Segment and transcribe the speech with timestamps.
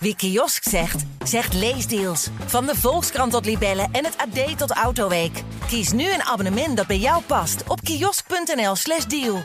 [0.00, 2.28] Wie kiosk zegt, zegt leesdeals.
[2.46, 5.42] Van de Volkskrant tot Libellen en het AD tot Autoweek.
[5.66, 9.38] Kies nu een abonnement dat bij jou past op kiosk.nl/slash deal.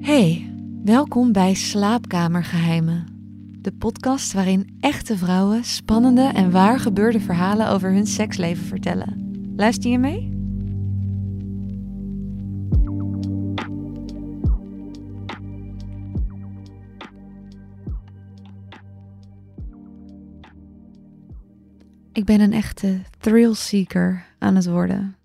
[0.00, 0.52] Hey,
[0.84, 3.06] welkom bij Slaapkamergeheimen.
[3.60, 9.30] De podcast waarin echte vrouwen spannende en waar gebeurde verhalen over hun seksleven vertellen.
[9.56, 10.37] Luister je mee?
[22.18, 25.16] Ik ben een echte thrill-seeker aan het worden.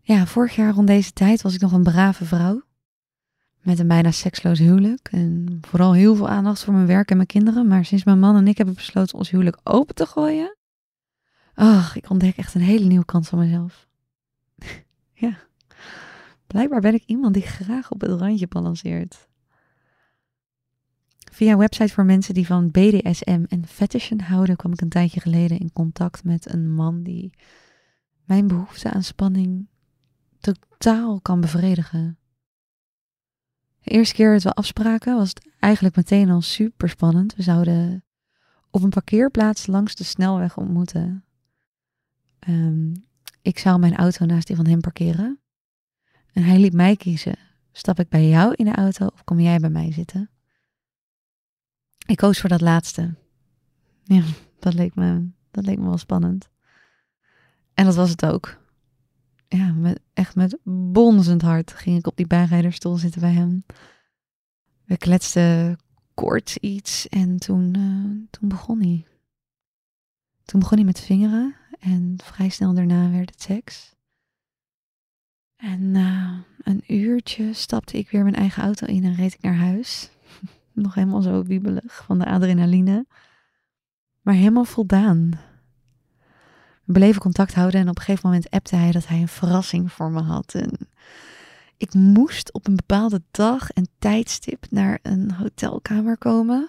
[0.00, 2.62] Ja, vorig jaar rond deze tijd was ik nog een brave vrouw.
[3.60, 5.08] Met een bijna seksloos huwelijk.
[5.12, 7.66] En vooral heel veel aandacht voor mijn werk en mijn kinderen.
[7.66, 10.56] Maar sinds mijn man en ik hebben besloten ons huwelijk open te gooien.
[11.54, 13.88] Ach, ik ontdek echt een hele nieuwe kant van mezelf.
[15.24, 15.38] ja,
[16.46, 19.28] blijkbaar ben ik iemand die graag op het randje balanceert.
[21.30, 25.20] Via een website voor mensen die van BDSM en fetishen houden, kwam ik een tijdje
[25.20, 27.32] geleden in contact met een man die
[28.24, 29.68] mijn behoefte aan spanning
[30.38, 32.18] totaal kan bevredigen.
[33.80, 37.34] De eerste keer dat we afspraken was het eigenlijk meteen al super spannend.
[37.34, 38.04] We zouden
[38.70, 41.24] op een parkeerplaats langs de snelweg ontmoeten.
[42.38, 42.94] Ehm,
[43.42, 45.40] ik zou mijn auto naast die van hem parkeren.
[46.32, 47.38] En hij liet mij kiezen.
[47.72, 50.30] Stap ik bij jou in de auto of kom jij bij mij zitten?
[52.10, 53.14] Ik koos voor dat laatste.
[54.04, 54.22] Ja,
[54.58, 56.48] dat leek me, dat leek me wel spannend.
[57.74, 58.58] En dat was het ook.
[59.48, 63.64] Ja, met, echt met bonzend hart ging ik op die bijrijderstoel zitten bij hem.
[64.84, 65.78] We kletsten
[66.14, 69.06] kort iets en toen, uh, toen begon hij.
[70.44, 73.94] Toen begon hij met vingeren en vrij snel daarna werd het seks.
[75.56, 79.56] En na een uurtje stapte ik weer mijn eigen auto in en reed ik naar
[79.56, 80.10] huis.
[80.72, 83.06] Nog helemaal zo wiebelig van de adrenaline.
[84.20, 85.30] Maar helemaal voldaan.
[86.84, 89.92] We bleven contact houden en op een gegeven moment appte hij dat hij een verrassing
[89.92, 90.54] voor me had.
[90.54, 90.88] En
[91.76, 96.68] ik moest op een bepaalde dag en tijdstip naar een hotelkamer komen.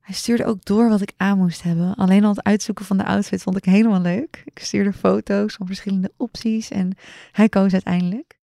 [0.00, 1.94] Hij stuurde ook door wat ik aan moest hebben.
[1.94, 4.42] Alleen al het uitzoeken van de outfit vond ik helemaal leuk.
[4.44, 6.96] Ik stuurde foto's van verschillende opties en
[7.32, 8.33] hij koos uiteindelijk.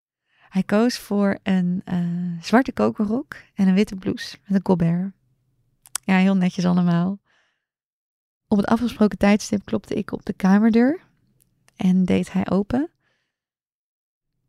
[0.51, 5.11] Hij koos voor een uh, zwarte kokerrok en een witte blouse met een colbert.
[6.03, 7.19] Ja, heel netjes allemaal.
[8.47, 11.01] Op het afgesproken tijdstip klopte ik op de kamerdeur
[11.75, 12.89] en deed hij open.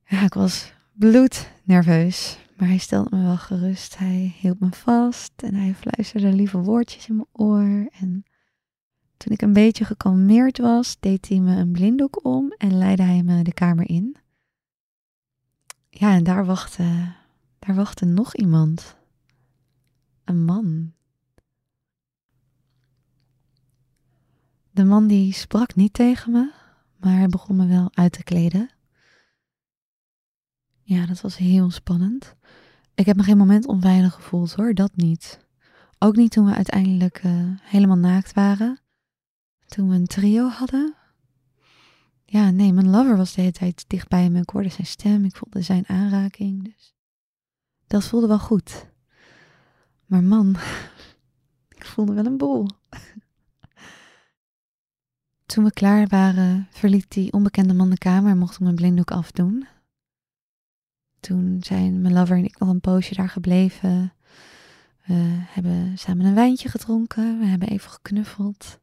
[0.05, 3.99] Ik was bloednerveus, maar hij stelde me wel gerust.
[3.99, 7.89] Hij hield me vast en hij fluisterde lieve woordjes in mijn oor.
[7.93, 8.25] En
[9.17, 13.23] toen ik een beetje gekalmeerd was, deed hij me een blinddoek om en leidde hij
[13.23, 14.17] me de kamer in.
[15.95, 17.13] Ja, en daar wachtte,
[17.59, 18.97] daar wachtte nog iemand.
[20.25, 20.93] Een man.
[24.71, 26.53] De man die sprak niet tegen me,
[26.97, 28.71] maar hij begon me wel uit te kleden.
[30.83, 32.35] Ja, dat was heel spannend.
[32.95, 35.47] Ik heb me geen moment onveilig gevoeld hoor, dat niet.
[35.99, 37.33] Ook niet toen we uiteindelijk uh,
[37.63, 38.81] helemaal naakt waren.
[39.67, 40.95] Toen we een trio hadden,
[42.33, 44.41] ja, nee, mijn lover was de hele tijd dichtbij me.
[44.41, 46.65] Ik hoorde zijn stem, ik voelde zijn aanraking.
[46.65, 46.95] Dus
[47.87, 48.91] dat voelde wel goed.
[50.07, 50.57] Maar man,
[51.77, 52.67] ik voelde wel een bol.
[55.47, 59.11] Toen we klaar waren, verliet die onbekende man de kamer en mocht ik mijn blinddoek
[59.11, 59.67] afdoen.
[61.21, 64.13] Toen zijn mijn lover en ik nog een poosje daar gebleven.
[65.05, 67.39] We hebben samen een wijntje gedronken.
[67.39, 68.81] We hebben even geknuffeld.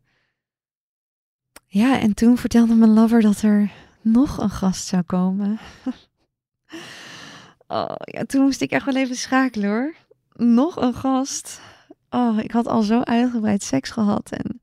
[1.72, 3.72] Ja, en toen vertelde mijn lover dat er
[4.02, 5.60] nog een gast zou komen.
[7.68, 9.96] oh, ja, toen moest ik echt wel even schakelen hoor.
[10.34, 11.62] Nog een gast.
[12.10, 14.32] Oh, ik had al zo uitgebreid seks gehad.
[14.32, 14.62] En...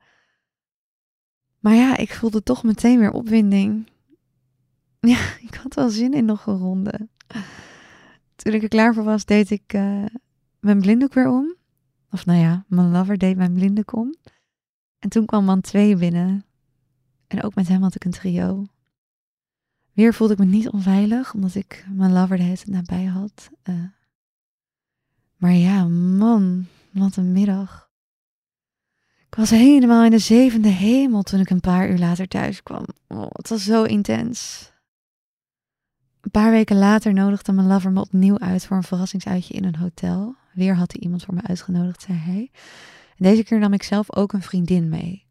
[1.59, 3.87] Maar ja, ik voelde toch meteen weer opwinding.
[5.00, 7.09] Ja, ik had wel zin in nog een ronde.
[8.37, 10.05] Toen ik er klaar voor was, deed ik uh,
[10.61, 11.55] mijn blinddoek weer om.
[12.11, 14.14] Of nou ja, mijn lover deed mijn blinddoek om.
[14.99, 16.45] En toen kwam man 2 binnen.
[17.26, 18.67] En ook met hem had ik een trio.
[19.93, 23.50] Weer voelde ik me niet onveilig, omdat ik mijn lover de hele nabij had.
[23.64, 23.84] Uh,
[25.37, 27.90] maar ja, man, wat een middag.
[29.26, 32.84] Ik was helemaal in de zevende hemel toen ik een paar uur later thuis kwam.
[33.08, 34.70] Oh, het was zo intens.
[36.20, 39.76] Een paar weken later nodigde mijn lover me opnieuw uit voor een verrassingsuitje in een
[39.76, 40.34] hotel.
[40.52, 42.50] Weer had hij iemand voor me uitgenodigd, zei hij.
[43.17, 45.25] Deze keer nam ik zelf ook een vriendin mee.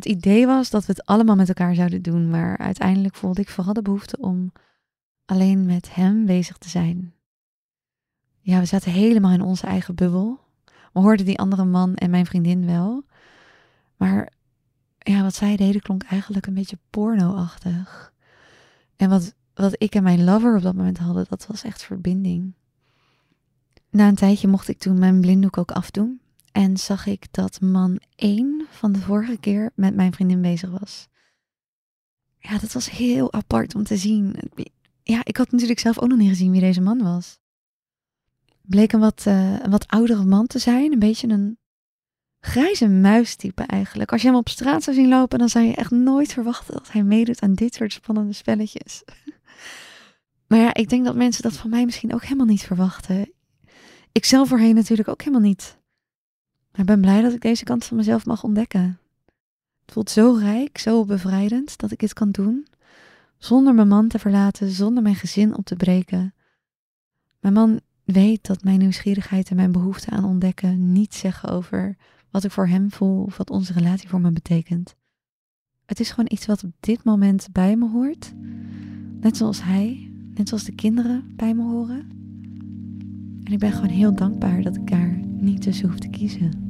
[0.00, 3.48] Het idee was dat we het allemaal met elkaar zouden doen, maar uiteindelijk voelde ik
[3.48, 4.52] vooral de behoefte om
[5.24, 7.14] alleen met hem bezig te zijn.
[8.40, 10.40] ja, we zaten helemaal in onze eigen bubbel.
[10.92, 13.04] We hoorden die andere man en mijn vriendin wel.
[13.96, 14.32] Maar
[14.98, 18.12] ja, wat zij deden klonk eigenlijk een beetje porno-achtig.
[18.96, 22.54] En wat, wat ik en mijn lover op dat moment hadden, dat was echt verbinding.
[23.90, 26.20] Na een tijdje mocht ik toen mijn blinddoek ook afdoen.
[26.52, 31.08] En zag ik dat man 1 van de vorige keer met mijn vriendin bezig was.
[32.38, 34.36] Ja, dat was heel apart om te zien.
[35.02, 37.38] Ja, ik had natuurlijk zelf ook nog niet gezien wie deze man was.
[38.62, 40.92] Bleek een wat, een wat oudere man te zijn.
[40.92, 41.58] Een beetje een
[42.40, 44.12] grijze muistype eigenlijk.
[44.12, 46.92] Als je hem op straat zou zien lopen, dan zou je echt nooit verwachten dat
[46.92, 49.02] hij meedoet aan dit soort spannende spelletjes.
[50.48, 53.32] maar ja, ik denk dat mensen dat van mij misschien ook helemaal niet verwachten.
[54.12, 55.79] Ik zelf voorheen natuurlijk ook helemaal niet.
[56.80, 58.98] Maar ik ben blij dat ik deze kant van mezelf mag ontdekken.
[59.80, 62.66] Het voelt zo rijk, zo bevrijdend dat ik dit kan doen.
[63.38, 66.34] Zonder mijn man te verlaten, zonder mijn gezin op te breken.
[67.40, 71.96] Mijn man weet dat mijn nieuwsgierigheid en mijn behoefte aan ontdekken niet zeggen over
[72.30, 74.94] wat ik voor hem voel of wat onze relatie voor me betekent.
[75.86, 78.32] Het is gewoon iets wat op dit moment bij me hoort.
[79.20, 82.08] Net zoals hij, net zoals de kinderen bij me horen.
[83.42, 86.69] En ik ben gewoon heel dankbaar dat ik daar niet tussen hoef te kiezen.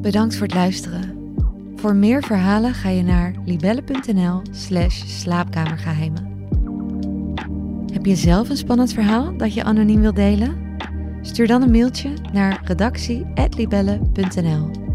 [0.00, 1.34] Bedankt voor het luisteren.
[1.76, 6.26] Voor meer verhalen ga je naar libelle.nl/slash slaapkamergeheimen.
[7.92, 10.76] Heb je zelf een spannend verhaal dat je anoniem wilt delen?
[11.22, 14.87] Stuur dan een mailtje naar redactie.libelle.nl.